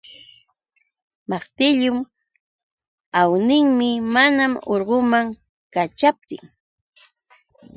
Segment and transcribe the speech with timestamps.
[1.29, 1.93] Maqtillu
[3.21, 5.27] awninmi maman urguman
[5.73, 6.43] kaćhaptin.